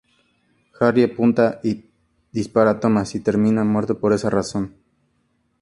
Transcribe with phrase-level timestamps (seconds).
[0.79, 1.85] Harry apunta y
[2.31, 4.73] dispara a Thomas y termina muerto por esa razón.